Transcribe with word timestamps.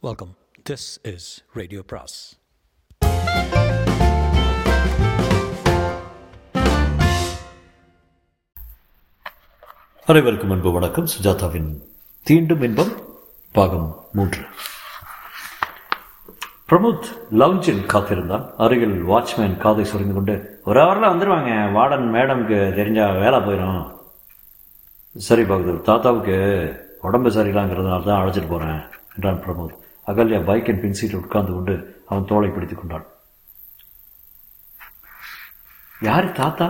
Welcome 0.00 0.32
this 0.70 0.84
is 1.12 1.44
radio 1.52 1.80
பிராஸ் 1.86 2.16
அனைவருக்கும் 10.06 10.50
அன்பு 10.50 10.72
வணக்கம். 10.72 11.08
சுஜாதாவின் 11.14 11.70
தீண்டும் 12.30 12.62
இன்பம் 12.62 12.92
பாகம் 13.52 13.88
மூன்று. 14.12 14.42
பிரமோத் 16.68 17.08
லவுஞ்சில் 17.30 17.82
காத்திருந்தான். 17.86 18.46
அருகில் 18.56 19.04
வாட்ச்மேன் 19.08 19.56
காதை 19.56 19.84
சுரிந்து 19.84 20.14
கொண்டு 20.14 20.60
ஒரு 20.64 20.80
ஹவரில் 20.80 21.10
வந்துடுவாங்க 21.10 21.50
வார்டன் 21.78 22.06
மேடம்க்கு 22.14 22.60
தெரிஞ்சா 22.74 23.08
வேலை 23.10 23.40
போயிடும் 23.40 23.82
சரி 25.14 25.44
பகதூர் 25.44 25.82
தாத்தாவுக்கு 25.90 26.38
உடம்பு 27.00 27.30
சரியில்லாங்கிறதுனால 27.30 28.04
தான் 28.04 28.22
அழைச்சிட்டு 28.22 28.48
போகிறேன் 28.48 28.80
என்றான் 29.14 29.44
பிரமோத். 29.44 29.76
அகல்யா 30.10 30.38
பைக்கின் 30.50 30.82
பின் 30.82 30.98
சீட்டில் 30.98 31.20
உட்கார்ந்து 31.22 31.52
கொண்டு 31.54 31.74
அவன் 32.10 32.28
தோலை 32.30 32.50
பிடித்துக் 32.52 32.80
கொண்டான். 32.80 33.06
யாரு 36.08 36.28
தாத்தா? 36.40 36.68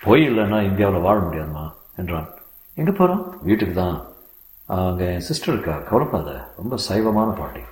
போய் 0.00 0.22
இல்லைன்னா 0.30 0.58
இந்தியாவில் 0.70 1.04
வாழ 1.06 1.16
முடியாதுமா 1.26 1.64
என்றான். 2.00 2.28
எங்கே 2.78 2.92
போகிறோம் 2.98 3.22
வீட்டுக்கு 3.48 3.74
தான். 3.74 3.96
அங்கே 4.68 5.06
என் 5.14 5.26
சிஸ்டர் 5.28 5.52
இருக்கா 5.54 5.74
கவலைப்படாத 5.88 6.30
ரொம்ப 6.58 6.76
சைவமான 6.88 7.28
பாட்டி. 7.40 7.62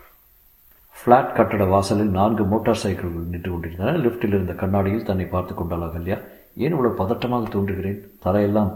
ஃப்ளாட் 0.96 1.34
கட்டட 1.36 1.64
வாசலில் 1.72 2.12
நான்கு 2.18 2.44
மோட்டார் 2.52 2.82
சைக்கிள்கள் 2.82 3.32
நின்று 3.32 3.48
கொண்டிருந்தன. 3.50 3.94
லிஃப்டில் 4.04 4.36
இருந்த 4.36 4.54
கண்ணாடியில் 4.62 5.08
தன்னை 5.08 5.26
பார்த்து 5.34 5.54
கொண்டாள் 5.54 5.86
அகல்யா. 5.88 6.18
ஏன் 6.64 6.74
இவ்வளவு 6.74 6.98
பதட்டமாக 7.00 7.48
தோன்றுகிறேன்? 7.54 7.98
தலையெல்லாம் 8.26 8.70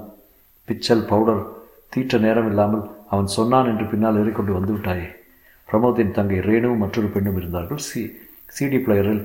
பிச்சல் 0.69 1.09
பவுடர். 1.13 1.45
தீட்ட 1.95 2.19
நேரம் 2.25 2.49
இல்லாமல் 2.53 2.85
அவன் 3.13 3.35
சொன்னான் 3.37 3.71
என்று 3.73 3.85
பின்னால் 3.93 4.21
ஏறிக்கொண்டு 4.23 4.53
வந்து 4.59 4.75
விட்டாயே. 4.77 5.07
பிரமோதின் 5.71 6.17
தங்கை 6.19 6.39
ரேணுவும் 6.49 6.83
மற்றொரு 6.85 7.09
பெண்ணும் 7.15 7.39
இருந்தார்கள். 7.41 7.81
சி 7.89 8.01
சிடி 8.57 8.79
பிளேயரில் 8.85 9.23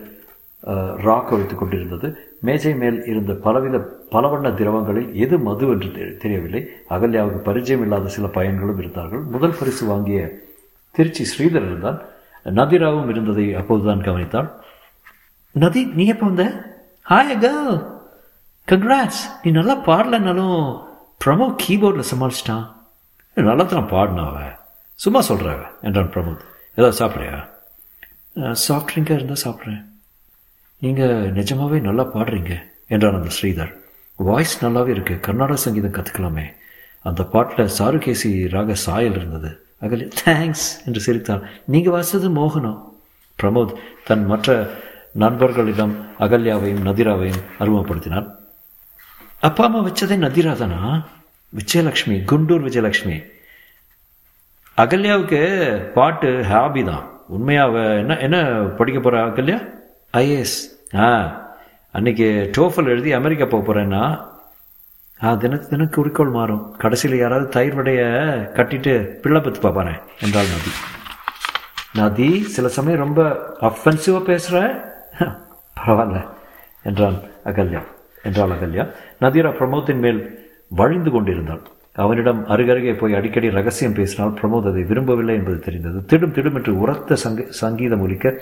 ராக் 1.05 1.31
வைத்துக் 1.33 1.61
கொண்டிருந்தது. 1.61 2.07
மேஜை 2.47 2.71
மேல் 2.81 2.97
இருந்த 3.11 3.33
பலவித 3.45 3.77
பலவண்ண 4.13 4.47
திரவங்களில் 4.59 5.09
எது 5.23 5.35
மது 5.47 5.65
என்று 5.73 6.05
தெரியவில்லை. 6.23 6.61
அகல்யாவுக்கு 6.95 7.39
பரிச்சயம் 7.47 7.83
இல்லாத 7.85 8.11
சில 8.15 8.27
பயன்களும் 8.37 8.79
இருந்தார்கள். 8.83 9.23
முதல் 9.35 9.57
பரிசு 9.59 9.83
வாங்கிய 9.91 10.19
திருச்சி 10.95 11.23
ஸ்ரீதர் 11.31 11.67
இருந்தான் 11.69 11.99
நதிராவும் 12.59 13.09
இருந்ததை 13.13 13.45
அப்போதுதான் 13.61 14.05
கவனித்தாள். 14.07 14.49
நதி 15.63 15.81
நீ 15.97 16.05
எப்போ 16.13 16.25
வந்த? 16.29 16.45
ஹாய் 17.11 17.35
கேர்ள் 17.43 17.75
கங்க்ராட்ஸ் 18.67 19.23
நீ 19.43 19.49
நல்லா 19.59 19.75
பாடலனாலும் 19.87 20.59
ப்ரமோ 21.23 21.47
கீபோர்டில் 21.63 22.09
சமாளிச்சிட்டான். 22.11 22.65
நல்லா 23.37 23.65
தான் 23.73 23.91
பாடினாவ 23.95 24.37
சும்மா 24.95 25.21
சொல்கிறாங்க 25.21 25.65
என்றான் 25.81 26.11
பிரமோத் 26.11 26.43
ஏதாவது 26.75 27.05
சாப்பிட்றியா? 27.05 27.51
சாஃப்ட் 28.67 28.89
ட்ரிங்காக 28.95 29.19
இருந்தால் 29.19 29.43
சாப்பிட்றேன். 29.43 29.85
நீங்கள் 30.77 31.31
நிஜமாவே 31.31 31.81
நல்லா 31.81 32.05
பாடுறீங்க 32.05 32.61
என்றான் 32.87 33.13
அந்த 33.13 33.29
ஸ்ரீதர். 33.41 33.73
வாய்ஸ் 34.15 34.65
நல்லாவே 34.65 34.87
இருக்கு 34.87 35.19
கர்நாடக 35.19 35.59
சங்கீதம் 35.59 35.91
கற்றுக்கலாமே 35.91 36.45
அந்த 37.03 37.23
பாட்டில் 37.23 37.69
சாருகேசி 37.77 38.49
ராக 38.49 38.73
சாயல் 38.73 39.15
இருந்தது. 39.15 39.65
அகலி 39.81 40.11
தேங்க்ஸ் 40.25 40.69
என்று 40.85 40.99
சிரித்தான். 40.99 41.43
நீங்கள் 41.65 41.93
வாசது 41.93 42.29
மோகனம். 42.39 42.81
பிரமோத் 43.43 43.73
தன் 44.03 44.25
மற்ற 44.25 44.69
நண்பர்களிடம் 45.11 45.95
அகல்யாவையும் 46.19 46.85
நதிராவையும் 46.85 47.41
அறிமுகப்படுத்தினான். 47.59 48.29
அப்பா 49.39 49.65
அம்மா 49.65 49.79
வச்சதே 49.79 50.15
நதிரா 50.25 50.57
தானா? 50.57 51.07
விஜயலக்ஷ்மி 51.55 52.17
குண்டூர் 52.31 52.65
விஜயலக்ஷ்மி. 52.67 53.17
அகல்யாவுக்கு 54.77 55.39
பாட்டு 55.93 56.43
ஹாபி 56.43 56.83
தான். 56.83 57.03
உண்மையா 57.27 57.63
அவ 57.63 57.79
என்ன 57.95 58.17
என்ன 58.17 58.37
படிக்க 58.77 58.99
போறா 58.99 59.19
அகல்யா? 59.23 59.57
ஐஏஎஸ் 60.13 60.57
ஆ. 60.95 61.09
அன்னைக்கு 61.91 62.49
டோஃபல் 62.57 62.87
எழுதி 62.87 63.11
அமெரிக்கா 63.13 63.45
போக 63.45 63.73
போறேன்னா 63.73 64.03
ஆ 65.23 65.33
தினத்து 65.33 65.67
தினம் 65.67 65.89
குறிக்கோள் 65.89 66.29
மாறும். 66.29 66.75
கடைசியில் 66.77 67.19
யாராவது 67.19 67.49
தயிர் 67.49 67.75
வடைய 67.75 68.01
கட்டிட்டு 68.57 68.93
பிள்ளை 69.21 69.41
பத்து 69.41 69.59
பார்ப்பானே 69.59 69.93
என்றாள் 70.21 70.45
நதி. 70.45 70.71
நதி 71.95 72.43
சில 72.43 72.67
சமயம் 72.67 72.99
ரொம்ப 72.99 73.21
அஃபென்சிவாக 73.61 74.23
பேசுகிற 74.23 74.59
பரவாயில்ல 75.77 76.19
என்றான் 76.83 77.17
அகல்யா 77.45 77.81
என்றாள் 78.23 78.49
அகல்யா. 78.49 78.83
நதீரா 79.21 79.51
பிரமோத்தின் 79.59 79.99
மேல் 79.99 80.19
வழிந்து 80.69 81.11
கொண்டிருந்தாள். 81.11 81.63
அவனிடம் 82.01 82.41
அருகருகே 82.53 82.93
போய் 82.99 83.17
அடிக்கடி 83.17 83.49
ரகசியம் 83.59 83.97
பேசினால் 83.97 84.35
பிரமோத் 84.39 84.69
அதை 84.71 84.83
விரும்பவில்லை 84.91 85.35
என்பது 85.39 85.59
தெரிந்தது. 85.67 85.99
திடும் 86.11 86.35
திடும் 86.37 86.57
என்று 86.59 86.73
உரத்த 86.83 87.15
சங்க 87.23 87.45
சங்கீதம் 87.61 88.03
ஒலிக்க 88.05 88.35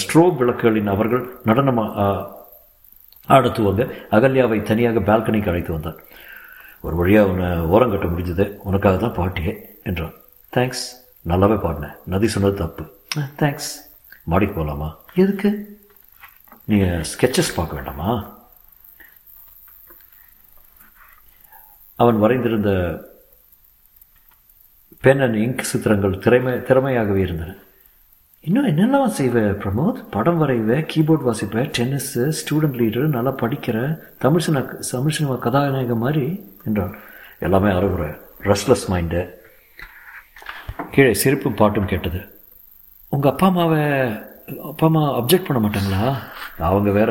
ஸ்ட்ரோப் 0.00 0.38
விளக்குகளின் 0.40 0.92
அவர்கள் 0.92 1.24
நடனம் 1.48 1.80
ஆடத்துவாங்க 3.34 3.54
துவங்க 3.56 3.82
அகல்யாவை 4.16 4.58
தனியாக 4.68 5.00
பால்கனிக்கு 5.08 5.50
அழைத்து 5.52 5.72
வந்தான் 5.74 5.98
ஒரு 6.86 6.94
வழியாக 7.00 7.30
உன்னை 7.30 7.48
ஓரம் 7.74 7.92
கட்ட 7.92 8.06
முடிஞ்சது. 8.12 8.44
உனக்காக 8.68 8.96
தான் 9.04 9.16
பாட்டியே 9.18 9.52
என்றான். 9.88 10.14
தேங்க்ஸ் 10.56 10.84
நல்லாவே 11.30 11.56
பாடினேன் 11.64 11.96
நதி 12.12 12.28
சொன்னது 12.34 12.56
தப்பு. 12.62 12.84
தேங்க்ஸ் 13.40 13.70
மாடிக்கு 14.32 14.54
போகலாமா 14.58 14.88
எதுக்கு? 15.22 15.50
நீங்கள் 16.70 17.04
ஸ்கெச்சஸ் 17.12 17.56
பார்க்க 17.56 17.78
வேண்டாமா? 17.78 18.10
அவன் 21.96 22.22
வரைந்திருந்த 22.22 22.70
பென் 25.00 25.20
அண்ட் 25.20 25.34
இங்க் 25.34 25.68
சித்திரங்கள் 25.70 26.18
திறமை 26.18 26.52
திறமையாகவே 26.52 27.16
இருந்தன. 27.16 27.54
இன்னும் 28.40 28.66
என்னெல்லாம் 28.66 29.16
செய்வேன் 29.18 29.58
பிரமோத்? 29.62 30.04
படம் 30.10 30.40
வரைவேன் 30.42 30.88
கீபோர்ட் 30.94 31.22
வாசிப்பேன் 31.22 31.70
டென்னிஸு 31.78 32.32
ஸ்டூடெண்ட் 32.40 32.78
லீடர் 32.80 33.14
நல்லா 33.16 33.32
படிக்கிற 33.32 33.98
தமிழ் 34.18 34.40
சினிமா 34.40 34.64
தமிழ் 34.90 35.10
சினிமா 35.10 35.36
கதாநாயகம் 35.36 35.98
மாதிரி 35.98 36.44
என்றான். 36.64 36.94
எல்லாமே 37.38 37.70
அறுகுற 37.70 38.18
ரெஸ்ட்லெஸ் 38.42 38.86
மைண்டு 38.88 39.30
கீழே 40.90 41.14
சிரிப்பும் 41.14 41.54
பாட்டும் 41.54 41.86
கேட்டது. 41.86 42.20
உங்கள் 43.08 43.30
அப்பா 43.30 43.46
அம்மாவை 43.46 43.82
அப்பா 44.62 44.86
அம்மா 44.86 45.02
அப்ஜெக்ட் 45.18 45.48
பண்ண 45.48 45.68
மாட்டாங்களா? 45.68 46.16
அவங்க 46.58 46.90
வேற 46.90 47.10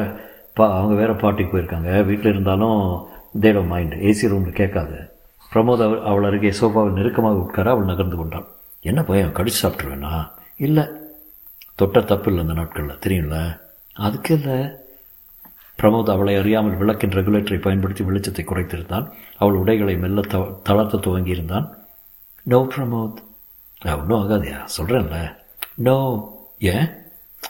பா 0.53 0.77
அவங்க 0.77 0.95
வேற 0.95 1.13
பாட்டிக்கு 1.13 1.57
போயிருக்காங்க. 1.57 2.05
வீட்டில் 2.05 2.31
இருந்தாலும் 2.31 3.07
தேடோ 3.39 3.61
மைண்ட் 3.61 3.93
ஏசி 3.93 4.27
ரூமில் 4.27 4.53
கேட்காது. 4.53 5.11
பிரமோத் 5.53 5.83
அவள் 5.83 6.01
அவள் 6.01 6.23
அருகே 6.23 6.49
சோஃபாவில் 6.49 6.91
நெருக்கமாக 6.91 7.35
உட்கார 7.35 7.71
அவள் 7.71 7.85
நகர்ந்து 7.85 8.15
கொண்டாள். 8.15 8.45
என்ன 8.81 9.03
பயம் 9.03 9.33
கடிச்சு 9.33 9.53
சாப்பிட்ருவேனா 9.61 10.29
இல்லை. 10.57 10.83
தொட்ட 11.75 12.01
தப்பு 12.01 12.31
இல்லை 12.31 12.41
அந்த 12.41 12.53
நாட்களில். 12.53 12.95
தெரியும்ல? 12.95 13.59
அதுக்கு 13.93 14.39
இல்லை. 14.39 14.69
பிரமோத் 15.81 16.09
அவளை 16.09 16.35
அறியாமல் 16.35 16.77
விளக்கின் 16.77 17.09
ரெகுலேட்டரை 17.09 17.61
பயன்படுத்தி 17.61 18.03
வெளிச்சத்தை 18.03 18.45
குறைத்திருந்தான். 18.45 19.11
அவள் 19.37 19.55
உடைகளை 19.55 19.97
மெல்ல 19.97 20.21
த 20.21 20.59
தளர்த்த 20.63 20.97
துவங்கியிருந்தான். 20.97 21.69
நோ 22.43 22.67
பிரமோத். 22.75 23.15
ஒன்றும் 23.85 24.29
ஆகாதியா. 24.29 24.67
சொல்கிறேன்ல 24.77 25.35
நோ 25.75 26.27
ஏன்? 26.59 26.89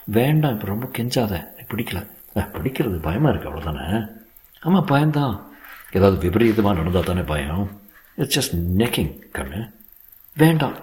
வேண்டாம் 0.04 0.54
இப்போ 0.54 0.68
ரொம்ப 0.68 0.86
கெஞ்சாத. 0.86 1.48
பிடிக்கல. 1.76 2.08
பிடிக்கிறது 2.36 3.02
பயமாக 3.02 3.30
இருக்கு. 3.30 3.50
அவ்வளோதானே 3.50 4.12
ஆமாம் 4.62 4.86
பயம்தான். 4.86 5.54
ஏதாவது 5.92 6.18
விபரீதமாக 6.18 6.78
நடந்தால் 6.78 7.04
தானே 7.04 7.22
பயம்? 7.22 7.82
இட்ஸ் 8.16 8.36
ஜஸ்ட் 8.36 8.60
நெக்கிங் 8.78 9.20
கண்ணு. 9.34 9.74
வேண்டாம். 10.34 10.76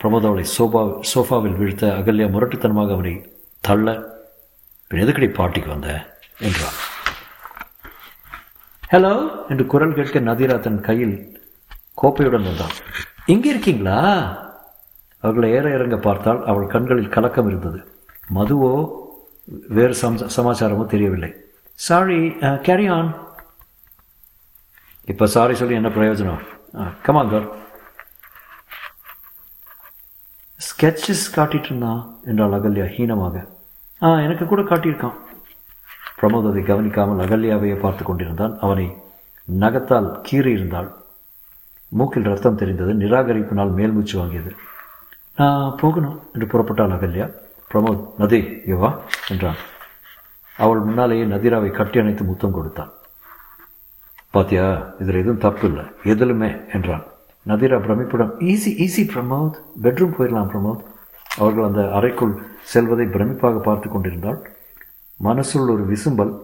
பிரமோத் 0.00 0.26
அவளை 0.26 0.44
சோபா 0.58 1.00
சோஃபாவில் 1.14 1.56
வீழ்த்த 1.56 1.86
அகல்யா 1.86 2.26
முரட்டுத்தனமாக 2.30 2.92
அவனை 2.92 3.32
தள்ள 3.60 4.12
எதுக்கடி 4.90 5.28
பாட்டிக்கு 5.32 5.70
வந்த? 5.70 6.16
என்றான் 6.38 6.78
ஹலோ 8.90 9.30
என்று 9.48 9.66
குரல் 9.66 9.94
கேட்க 9.94 10.20
நதிரா 10.20 10.60
தன் 10.60 10.80
கையில் 10.80 11.42
கோப்பையுடன் 12.02 12.42
வந்தான். 12.42 12.74
எங்கே 13.26 13.48
இருக்கீங்களா? 13.48 13.98
அவர்களை 15.18 15.50
ஏற 15.50 15.70
இறங்க 15.70 15.96
பார்த்தால் 15.96 16.44
அவள் 16.44 16.66
கண்களில் 16.66 17.08
கலக்கம் 17.08 17.46
இருந்தது. 17.46 17.88
மதுவோ? 18.34 19.02
வேறு 19.68 19.94
சம் 19.94 20.16
சமாச்சாரமோ 20.16 20.86
தெரியவில்லை. 20.86 21.43
சாரி 21.74 22.18
கேரி 22.66 22.86
ஆன் 22.96 23.08
இப்போ 25.12 25.26
சாரி 25.34 25.54
சொல்லி 25.60 25.74
என்ன 25.74 25.88
பிரயோஜனம்? 25.88 26.42
கமான் 27.02 27.32
கர் 27.32 27.48
ஸ்கெட்சஸ் 30.66 31.24
காட்டிட்டு 31.34 31.68
இருந்தான் 31.70 32.00
என்றாள் 32.24 32.54
அகல்யா 32.58 32.86
ஹீனமாக. 32.96 33.42
ஆ 34.02 34.20
எனக்கு 34.26 34.46
கூட 34.46 34.62
காட்டியிருக்கான். 34.62 35.16
பிரமோத் 36.20 36.48
அதை 36.50 36.62
கவனிக்காமல் 36.62 37.22
அகல்யாவையே 37.24 37.76
பார்த்து 37.80 38.04
கொண்டிருந்தான். 38.04 38.54
அவனை 38.60 38.86
நகத்தால் 39.60 40.08
கீறி 40.28 40.52
இருந்தாள். 40.56 40.90
மூக்கில் 41.98 42.30
ரத்தம் 42.32 42.60
தெரிந்தது. 42.62 42.94
நிராகரிப்பினால் 43.02 43.76
மேல்மூச்சு 43.78 44.16
வாங்கியது. 44.22 44.52
நான் 45.36 45.76
போகணும் 45.80 46.18
என்று 46.32 46.46
புறப்பட்டாள் 46.52 46.96
அகல்யா. 46.96 47.28
பிரமோத் 47.72 48.04
நதி 48.18 48.40
யுவா 48.72 48.90
என்றான். 49.28 49.60
அவள் 50.56 50.78
முன்னாலேயே 50.78 51.24
நதிராவை 51.24 51.70
கட்டி 51.70 51.98
அணைத்து 51.98 52.24
முத்தம் 52.24 52.52
கொடுத்தான். 52.52 52.90
பாத்தியா 54.30 54.94
இதில் 54.98 55.14
எதுவும் 55.14 55.38
தப்பு 55.38 55.66
இல்லை 55.66 55.84
எதிலுமே 56.04 56.72
என்றான். 56.72 57.02
நதிரா 57.48 57.78
பிரமிப்புடன் 57.80 58.30
ஈஸி 58.40 58.70
ஈஸி 58.78 59.08
பிரமோத். 59.14 59.54
பெட்ரூம் 59.82 60.12
போயிடலாம் 60.18 60.48
பிரமோத். 60.54 60.82
அவர்கள் 61.36 61.64
அந்த 61.64 61.92
அறைக்குள் 61.92 62.42
செல்வதை 62.62 63.06
பிரமிப்பாக 63.06 63.58
பார்த்து 63.58 63.88
கொண்டிருந்தாள். 63.88 64.50
மனசுள் 65.24 65.70
ஒரு 65.70 65.86
விசும்பல் 65.88 66.38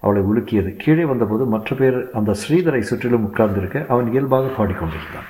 அவளை 0.00 0.22
உலுக்கியது. 0.22 0.76
கீழே 0.76 1.04
வந்தபோது 1.04 1.44
மற்ற 1.44 1.76
பேர் 1.76 2.10
அந்த 2.12 2.32
ஸ்ரீதரை 2.32 2.80
சுற்றிலும் 2.80 3.24
உட்கார்ந்திருக்க 3.24 3.86
அவன் 3.88 4.10
இயல்பாக 4.10 4.46
பாடிக்கொண்டிருந்தான். 4.46 5.28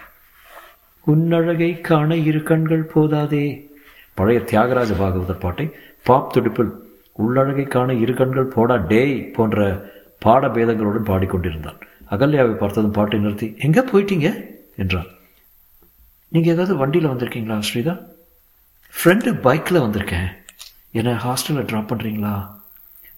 உன்னழகை 1.04 1.80
காண 1.80 2.16
இரு 2.16 2.42
கண்கள் 2.42 2.82
போதாதே. 2.82 3.70
பழைய 4.14 4.40
தியாகராஜ 4.40 4.94
பாகவதர் 4.94 5.40
பாட்டை 5.40 5.74
பாப் 6.02 6.36
துடிப்பில் 6.36 6.72
உள்ளழகை 7.24 7.64
காண 7.74 7.94
இரு 8.02 8.14
கண்கள் 8.18 8.52
போடா 8.56 8.76
டேய் 8.92 9.16
போன்ற 9.36 9.68
பாடபேதங்களுடன் 10.24 11.08
பாடிக்கொண்டிருந்தான். 11.10 11.78
அகல்யாவை 12.14 12.54
பார்த்ததும் 12.62 12.96
பாட்டை 12.98 13.18
நிறுத்தி 13.24 13.48
எங்கே 13.66 13.82
போயிட்டீங்க? 13.90 14.28
என்றான். 14.82 15.08
நீங்கள் 16.34 16.54
ஏதாவது 16.54 16.74
வண்டியில் 16.82 17.10
வந்திருக்கீங்களா 17.12 17.56
ஸ்ரீதா? 17.68 17.94
ஃப்ரெண்டு 18.94 19.30
பைக்கில் 19.46 19.84
வந்திருக்கேன். 19.84 20.28
என்னை 20.98 21.12
ஹாஸ்டலில் 21.24 21.68
ட்ராப் 21.70 21.90
பண்ணுறீங்களா 21.90 22.34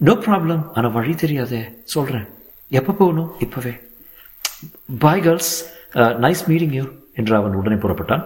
நோ 0.06 0.14
ப்ராப்ளம் 0.26 0.62
ஆனால் 0.76 0.94
வழி 0.96 1.12
தெரியாதே. 1.22 1.60
சொல்கிறேன் 1.94 2.26
எப்போ 2.78 2.92
போகணும்? 3.00 3.30
இப்போவே. 3.44 3.72
Bye 5.04 5.22
girls 5.26 5.52
nice 6.24 6.42
meeting 6.50 6.74
you 6.78 6.84
என்று 7.20 7.34
அவன் 7.38 7.58
உடனே 7.60 7.76
புறப்பட்டான். 7.84 8.24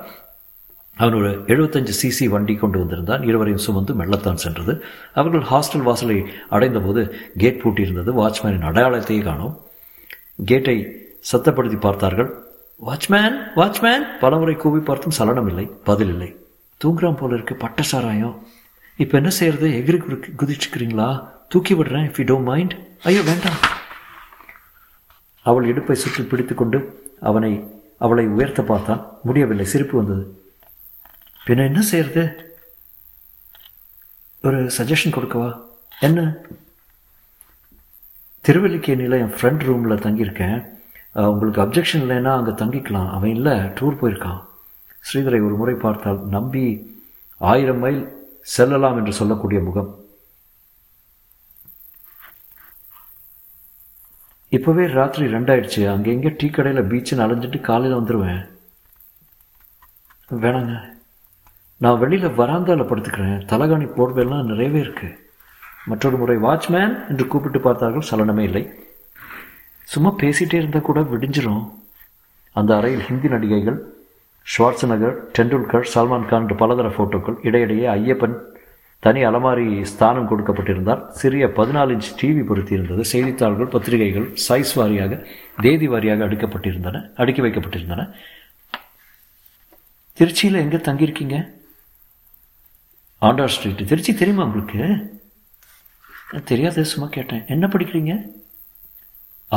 அவன் 0.96 1.14
ஒரு 1.14 1.30
எழுபத்தஞ்சு 1.46 1.94
சிசி 2.00 2.26
வண்டி 2.28 2.54
கொண்டு 2.54 2.78
வந்திருந்தான். 2.78 3.22
இருவரையும் 3.22 3.64
சுமந்து 3.66 3.94
மெல்லத்தான் 3.94 4.42
சென்றது. 4.44 4.72
அவர்கள் 5.14 5.44
ஹாஸ்டல் 5.50 5.86
வாசலை 5.88 6.16
அடைந்தபோது 6.50 7.02
கேட் 7.38 7.60
பூட்டியிருந்தது. 7.62 8.10
வாட்ச்மேனின் 8.20 8.68
அடையாளத்தையே 8.70 9.22
காணோம். 9.22 9.54
கேட்டை 10.44 10.76
சத்தப்படுத்தி 11.32 11.80
பார்த்தார்கள். 11.80 12.30
Watchman 12.82 13.36
watchman! 13.56 14.04
பலமுறை 14.20 14.54
கூவி 14.56 14.80
பார்த்தும் 14.80 15.16
சலனம் 15.18 15.48
இல்லை 15.48 15.66
பதில் 15.84 16.08
இல்லை. 16.08 16.30
தூங்குறான் 16.80 17.18
போல 17.20 17.34
இருக்கு 17.34 17.54
பட்ட 17.54 17.82
சாராயம். 17.82 18.34
இப்போ 18.98 19.14
என்ன 19.18 19.30
செய்யறது? 19.30 19.68
எகிரி 19.80 19.98
குதிச்சுக்கிறீங்களா? 20.40 21.08
தூக்கி 21.48 21.74
விடுறேன் 21.74 22.06
இஃப் 22.08 22.18
யூ 22.20 22.26
டோன்ட் 22.30 22.48
மைண்ட் 22.50 22.74
ஐயோ 23.02 23.22
வேண்டாம். 23.22 23.60
அவள் 25.46 25.68
இடுப்பை 25.72 25.96
சுற்றி 25.96 26.22
பிடித்துக்கொண்டு 26.22 26.78
அவனை 27.20 27.52
அவளை 27.98 28.26
உயர்த்த 28.26 28.62
பார்த்தான். 28.62 29.02
முடியவில்லை 29.24 29.64
சிரிப்பு 29.64 29.96
வந்தது. 29.96 30.24
பின்ன 31.46 31.64
என்ன 31.70 31.80
செய்யறது? 31.88 32.22
ஒரு 34.46 34.58
சஜஷன் 34.76 35.14
கொடுக்கவா? 35.16 35.50
என்ன? 36.06 36.20
திருவல்லிக்கேணியில் 38.46 39.20
என் 39.24 39.36
ஃப்ரெண்ட் 39.36 39.62
ரூமில் 39.68 40.02
தங்கியிருக்கேன். 40.06 40.58
உங்களுக்கு 41.32 41.60
அப்ஜெக்ஷன் 41.64 42.02
இல்லைன்னா 42.04 42.32
அங்கே 42.38 42.52
தங்கிக்கலாம். 42.62 43.10
அவன் 43.16 43.34
இல்லை 43.36 43.54
டூர் 43.78 44.00
போயிருக்கான். 44.00 44.40
ஸ்ரீதரை 45.08 45.40
ஒரு 45.46 45.56
முறை 45.60 45.74
பார்த்தால் 45.84 46.20
நம்பி 46.34 46.64
ஆயிரம் 47.50 47.80
மைல் 47.84 48.00
செல்லலாம் 48.56 48.98
என்று 49.02 49.12
சொல்லக்கூடிய 49.20 49.60
முகம். 49.68 49.92
இப்போவே 54.56 54.84
ராத்திரி 54.98 55.26
ரெண்டாயிடுச்சு. 55.36 55.80
அங்கே 55.94 56.12
எங்கே 56.16 56.34
டீ 56.40 56.48
கடையில் 56.58 56.88
பீச்சுன்னு 56.90 57.24
அலைஞ்சிட்டு 57.26 57.60
காலையில் 57.70 57.98
வந்துடுவேன் 58.00 58.42
வேணாங்க. 60.44 60.74
நான் 61.84 61.98
வெளியில் 61.98 62.36
வராந்தாவில் 62.40 62.88
படுத்துக்கிறேன். 62.90 63.40
தலகாணி 63.52 63.86
போர்வெல்லாம் 63.96 64.48
நிறையவே 64.50 64.80
இருக்குது 64.80 65.16
மற்றொரு 65.90 66.16
முறை 66.16 66.36
வாட்ச்மேன் 66.36 66.94
என்று 67.08 67.26
கூப்பிட்டு 67.26 67.60
பார்த்தார்கள். 67.60 68.08
சலனமே 68.10 68.44
இல்லை. 68.48 68.62
சும்மா 69.84 70.10
பேசிகிட்டே 70.22 70.54
இருந்தால் 70.60 70.88
கூட 70.88 71.00
விடிஞ்சிரும். 71.00 71.64
அந்த 72.52 72.76
அறையில் 72.76 73.04
ஹிந்தி 73.08 73.28
நடிகைகள் 73.28 73.78
ஷ்வார்ட்ஸ்நகர் 74.46 75.16
டெண்டுல்கர் 75.36 75.86
சல்மான் 75.94 76.28
கான் 76.28 76.42
என்று 76.42 76.54
பலதர 76.54 76.88
ஃபோட்டோக்கள் 76.96 77.36
இடையிடையே 77.42 77.86
ஐயப்பன் 77.86 78.36
தனி 78.98 79.24
அலமாரி 79.24 79.84
ஸ்தானம் 79.84 80.28
கொடுக்கப்பட்டிருந்தார். 80.30 81.02
சிறிய 81.08 81.46
பதினாலு 81.46 81.94
இன்ச் 81.96 82.10
டிவி 82.20 82.42
பொருத்தியிருந்தது. 82.50 83.00
செய்தித்தாள்கள் 83.00 83.66
பத்திரிகைகள் 83.66 84.26
சைஸ் 84.48 84.72
வாரியாக 84.76 85.26
தேதி 85.60 85.88
வாரியாக 85.88 86.26
அடுக்கப்பட்டிருந்தன 86.28 87.12
அடுக்கி 87.16 87.42
வைக்கப்பட்டிருந்தன. 87.42 88.08
திருச்சியில் 90.18 90.62
எங்கே 90.64 90.76
தங்கியிருக்கீங்க? 90.76 91.38
ஆண்டார் 93.22 93.52
ஸ்ட்ரீட். 93.54 93.82
திருச்சி 93.90 94.12
தெரியுமா 94.14 94.44
உங்களுக்கு? 94.48 94.82
தெரியாத 96.50 96.84
சும்மா 96.90 97.06
கேட்டேன். 97.16 97.44
என்ன 97.54 97.64
படிக்கிறீங்க? 97.72 98.14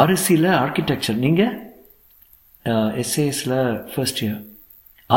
ஆர்எஸ்சியில் 0.01 0.50
ஆர்கிடெக்சர் 0.63 1.23
நீங்கள் 1.25 1.56
எஸ்ஏஎஸில் 3.01 3.57
ஃபர்ஸ்ட் 3.91 4.21
இயர் 4.23 4.39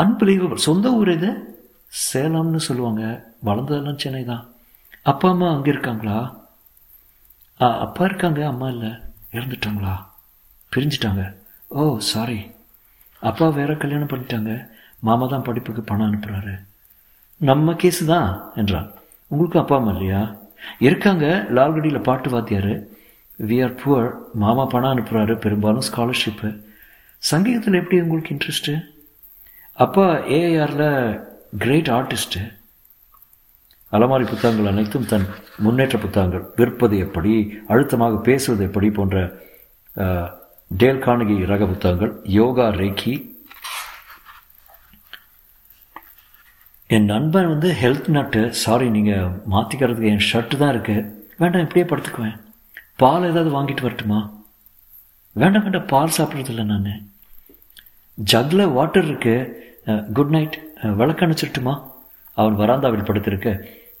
அன்பிலீவபிள் 0.01 0.65
சொந்த 0.67 0.91
ஊர் 0.99 1.11
இது 1.17 1.29
சேலம்னு 2.07 2.61
சொல்லுவாங்க. 2.67 3.03
வளர்ந்ததெல்லாம் 3.47 4.01
சென்னை 4.03 4.23
தான். 4.31 4.43
அப்பா 5.11 5.29
அம்மா 5.33 5.47
அங்கே 5.55 5.73
இருக்காங்களா? 5.75 6.17
ஆ 7.63 7.67
அப்பா 7.85 8.03
இருக்காங்க 8.09 8.41
அம்மா 8.51 8.67
இல்லை. 8.75 8.91
இறந்துட்டாங்களா? 9.37 9.95
பிரிஞ்சிட்டாங்க. 10.71 11.23
ஓ 11.79 11.83
சாரி 12.11 12.39
அப்பா 13.29 13.45
வேற 13.59 13.71
கல்யாணம் 13.83 14.11
பண்ணிட்டாங்க. 14.13 14.51
மாமா 15.07 15.25
தான் 15.33 15.47
படிப்புக்கு 15.47 15.81
பணம் 15.89 16.07
அனுப்புகிறாரு 16.07 16.53
நம்ம 17.49 17.73
கேஸு 17.81 18.03
தான் 18.13 18.29
என்றான். 18.61 18.89
உங்களுக்கு 19.31 19.59
அப்பா 19.61 19.75
அம்மா 19.79 19.91
இல்லையா? 19.93 20.21
இருக்காங்க 20.87 21.25
லால்கடியில் 21.57 22.05
பாட்டு 22.07 22.29
வாத்தியார். 22.33 22.73
வி 23.39 23.57
ஆர் 23.65 23.77
புவர் 23.81 24.09
மாமா 24.41 24.63
பணம் 24.73 24.91
அனுப்புகிறாரு 24.93 25.33
பெரும்பாலும் 25.45 25.85
ஸ்காலர்ஷிப்பு 25.87 26.49
சங்கீதத்தில் 27.31 27.79
எப்படி 27.79 27.99
உங்களுக்கு 28.03 28.33
இன்ட்ரெஸ்ட்டு 28.35 28.73
அப்பா 29.85 30.05
ஏஐஆரில் 30.37 30.89
கிரேட் 31.63 31.91
ஆர்டிஸ்ட்டு 31.97 32.41
அலமாரி 33.91 34.25
புத்தகங்கள் 34.31 34.71
அனைத்தும் 34.71 35.09
தன் 35.11 35.27
முன்னேற்ற 35.65 35.97
புத்தகங்கள். 36.05 36.45
விற்பது 36.59 36.95
எப்படி? 37.05 37.33
அழுத்தமாக 37.71 38.21
பேசுவது 38.29 38.63
எப்படி? 38.67 38.87
போன்ற 38.97 39.17
டேல் 40.71 41.03
கானகி 41.05 41.35
ரக 41.51 41.63
புத்தகங்கள். 41.73 42.13
யோகா 42.39 42.67
ரேக்கி 42.81 43.13
என் 46.93 47.05
நண்பன் 47.11 47.49
வந்து 47.51 47.69
ஹெல்த் 47.81 48.07
நட்டு 48.15 48.41
சாரி 48.61 48.87
நீங்கள் 48.95 49.27
மாற்றிக்கிறதுக்கு 49.51 50.09
என் 50.13 50.25
ஷர்ட்டு 50.29 50.55
தான் 50.61 50.73
இருக்குது 50.73 51.03
வேண்டாம் 51.41 51.63
இப்படியே 51.65 51.85
படுத்துக்குவேன். 51.89 52.35
பால் 53.01 53.27
ஏதாவது 53.29 53.51
வாங்கிட்டு 53.55 53.85
வரட்டுமா? 53.85 54.19
வேண்டாம் 55.41 55.63
வேண்டாம் 55.65 55.87
பால் 55.93 56.15
சாப்பிட்றதில்ல 56.17 56.63
நான். 56.71 56.89
ஜக்கில் 58.17 58.63
வாட்டர் 58.77 59.07
இருக்குது 59.09 60.01
குட் 60.17 60.33
நைட் 60.35 60.57
விளக்கணிச்சிட்டுமா 60.99 61.75
அவன் 62.39 62.59
வராந்தாவில் 62.63 63.07
படுத்திருக்க. 63.07 63.49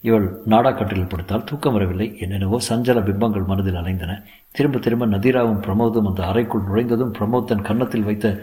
இவள் 0.09 0.27
நாடாக்கட்டில் 0.53 1.09
படுத்தால் 1.13 1.47
தூக்கம் 1.49 1.75
வரவில்லை. 1.77 2.07
என்னென்னவோ 2.23 2.59
சஞ்சல 2.69 3.01
பிம்பங்கள் 3.09 3.49
மனதில் 3.51 3.79
அலைந்தன. 3.81 4.19
திரும்ப 4.57 4.83
திரும்ப 4.85 5.07
நதிராவும் 5.15 5.63
பிரமோதும் 5.67 6.09
அந்த 6.11 6.23
அறைக்குள் 6.31 6.67
நுழைந்ததும் 6.69 7.15
பிரமோத் 7.19 7.49
தன் 7.51 7.67
கன்னத்தில் 7.69 8.07
வைத்த 8.09 8.35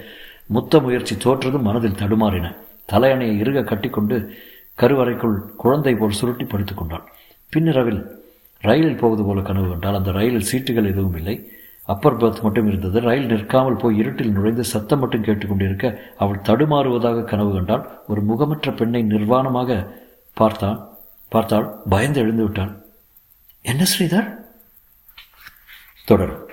முத்த 0.57 0.83
முயற்சி 0.87 1.16
தோற்றதும் 1.25 1.66
மனதில் 1.71 2.00
தடுமாறின. 2.02 2.49
தலையணையை 2.90 3.38
இறுக 3.38 3.62
கட்டிக்கொண்டு 3.62 4.35
கருவறைக்குள் 4.78 5.38
குழந்தை 5.56 5.94
போல் 5.94 6.11
சுருட்டி 6.11 6.44
படுத்துக் 6.44 6.76
கொண்டாள். 6.76 7.02
பின்னிரவில் 7.50 8.06
ரயிலில் 8.61 8.97
போவது 8.97 9.25
போல 9.25 9.40
கனவு 9.40 9.68
கண்டால் 9.68 9.94
அந்த 9.94 10.11
ரயிலில் 10.11 10.47
சீட்டுகள் 10.52 10.87
எதுவும் 10.87 11.16
இல்லை. 11.16 11.52
அப்பர் 11.82 12.16
பர்த் 12.16 12.40
மட்டும் 12.40 12.68
இருந்தது. 12.68 13.00
ரயில் 13.00 13.26
நிற்காமல் 13.26 13.76
போய் 13.76 13.97
இருட்டில் 13.97 14.32
நுழைந்து 14.32 14.64
சத்தம் 14.64 14.99
மட்டும் 14.99 15.25
கேட்டுக்கொண்டிருக்க 15.25 15.97
அவள் 16.18 16.38
தடுமாறுவதாக 16.38 17.25
கனவு 17.25 17.52
கண்டால் 17.52 18.00
ஒரு 18.06 18.23
முகமற்ற 18.23 18.76
பெண்ணை 18.76 19.02
நிர்வாணமாக 19.02 19.87
பார்த்தான் 20.35 20.88
பார்த்தாள். 21.28 21.75
பயந்து 21.88 22.20
எழுந்து 22.20 22.42
விட்டாள். 22.42 22.82
என்ன 23.62 23.85
ஸ்ரீதர்? 23.99 24.35
தொடரும். 26.04 26.50